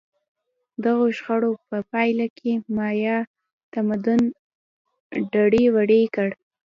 [0.83, 3.17] دغو شخړو په پایله کې مایا
[3.73, 4.21] تمدن
[5.33, 6.29] دړې وړې کړ.